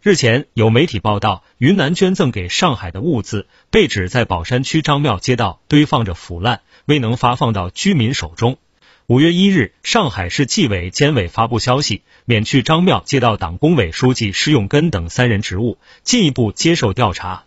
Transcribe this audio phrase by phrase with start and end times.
[0.00, 8.58] 日前有媒体报道，云南捐赠给上海的物资被指在宝山区张庙街道堆放着腐烂，未能发放到居民手中。
[9.08, 17.42] 五月一日，上海市纪委监委发布消息，免去张庙街道党工委书记施永根等三人职务，进一步接受调查。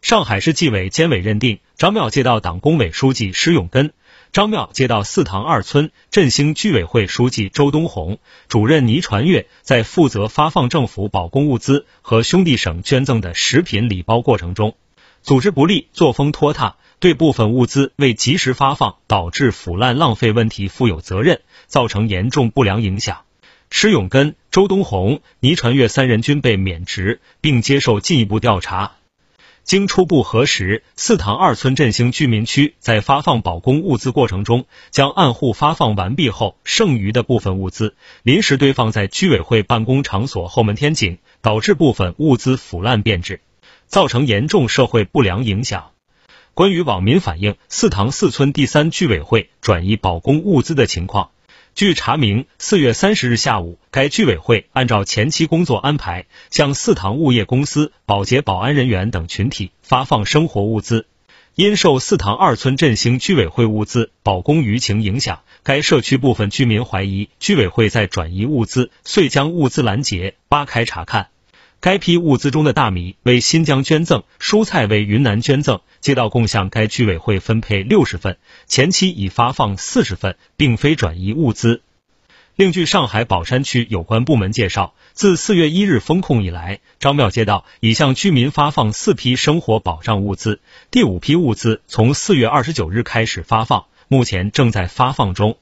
[0.00, 3.92] 上海市纪委监委认定，张庙街道党工委书记施永根。
[4.34, 14.74] 张庙街道四塘二村振兴居委会书记周东红、主任倪传月在负责发放政府保供物资和兄弟省捐赠的食品礼包过程中，
[15.22, 23.20] 组织不力、作风拖沓，对部分物资未及时发放导致腐烂浪费问题负有责任，造成严重不良影响。
[23.70, 28.94] 施永根、周东红、倪传月三人均被免职，并接受进一步调查。
[29.64, 43.40] 经初步核实，四塘二村振兴居民区在发放保供物资过程中，将按户发放完毕后剩余的部分物资临时堆放在居委会办公场所后门天井，导致部分物资腐烂变质，
[43.86, 45.92] 造成严重社会不良影响。
[46.52, 51.30] 关于网民反映四塘四村第三居委会转移保供物资的情况。
[51.74, 61.06] 据查明，四月三十日下午，该居委会按照前期工作安排，向四塘物业公司、保洁、保安人员等群体发放生活物资。
[61.56, 71.26] 因受四塘二村振兴居委会物资保供舆情影响，该社区部分居民怀疑居委会在转移物资，遂将物资拦截，扒开查看。
[71.84, 75.82] 该批物资中的大米为新疆捐赠，蔬菜为云南捐赠。
[76.00, 81.82] 街道共向该居委会分配六十份，前期已发放四十份，并非转移物资。
[82.56, 95.58] 另据上海宝山区有关部门介绍，自四月一日封控以来，张庙街道已向居民发放四批生活保障物资，第五批物资从四月二十九日开始发放，目前正在发放中。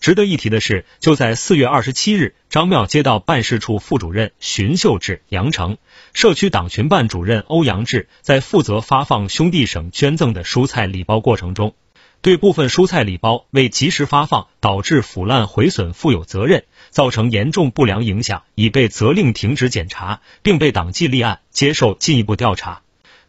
[0.00, 5.78] 值得一提的是，就在四月二十七日，张庙街道办事处副主任荀秀志、杨成，
[6.12, 11.74] 社区党群办主任欧阳志在负责发放兄弟省捐赠的蔬菜礼包过程中，
[12.20, 22.82] 对部分蔬菜礼包未及时发放导致腐烂毁损负有责任，造成严重不良影响，已被责令停职检查，并被党纪立案，接受进一步调查。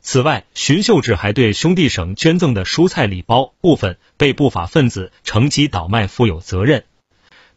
[0.08, 6.84] 此外，荀秀智还对兄弟省捐赠的蔬菜礼包部分被不法分子乘机倒卖负有责任。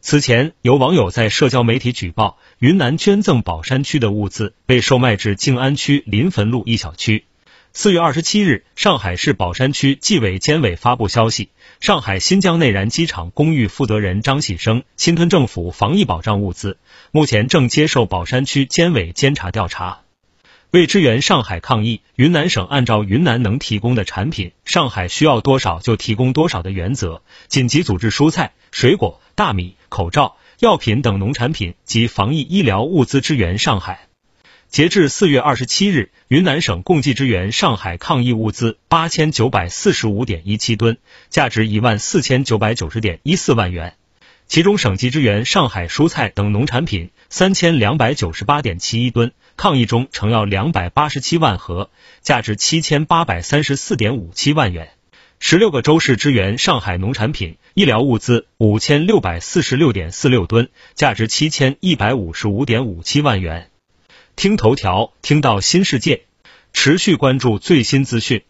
[0.01, 7.25] 此前，有网友在社交媒体举报，云南捐赠宝山区的物资被售卖至静安区临汾路一小区。
[7.71, 11.49] 四月二十七日，上海市宝山区纪委监委发布消息，
[11.79, 16.79] 上海新疆内燃机场公寓负责人张喜生侵吞政府防疫保障物资，
[17.11, 19.99] 目前正接受宝山区监委监察调查。
[20.71, 34.01] 为支援上海抗疫，云南省按照云南能提供的产品，上海需要多少就提供多少的原则，紧急组织蔬菜、水果、大米、口罩、药品等农产品及防疫医疗物资支援上海。
[34.67, 40.99] 截至四月二十七日，云南省共计支援上海抗疫物资八千九百四十五点一七吨，
[41.29, 43.95] 价值一万四千九百九十点一四万元。
[44.49, 54.89] 其中，省级支援上海蔬菜等农产品三千两百九十八点七一吨，抗疫中成药两百八十七万盒，价值七千八百三十四点五七万元。
[55.39, 63.69] 十六个州市支援上海农产品、医疗物资五千六百四十六点四六吨，价值七千一百五十五点五七万元。
[64.35, 66.23] 听头条，听到新世界，
[66.73, 68.41] 持续关注最新资讯。